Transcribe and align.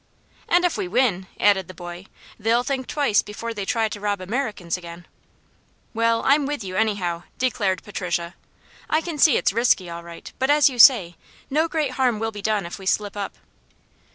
"And 0.49 0.65
if 0.65 0.77
we 0.77 0.87
win," 0.87 1.27
added 1.39 1.67
the 1.67 1.75
boy, 1.75 2.07
"they'll 2.39 2.63
think 2.63 2.87
twice 2.87 3.21
before 3.21 3.53
they 3.53 3.65
try 3.65 3.87
to 3.87 3.99
rob 3.99 4.19
Americans 4.19 4.75
again." 4.75 5.05
"Well, 5.93 6.23
I'm 6.25 6.47
with 6.47 6.63
you, 6.63 6.75
anyhow," 6.75 7.21
declared 7.37 7.83
Patricia. 7.83 8.33
"I 8.89 9.01
can 9.01 9.19
see 9.19 9.37
it's 9.37 9.53
risky, 9.53 9.91
all 9.91 10.01
right; 10.01 10.33
but 10.39 10.49
as 10.49 10.71
you 10.71 10.79
say, 10.79 11.17
no 11.51 11.67
great 11.67 11.91
harm 11.91 12.17
will 12.17 12.31
be 12.31 12.41
done 12.41 12.65
if 12.65 12.79
we 12.79 12.87
slip 12.87 13.15
up." 13.15 13.35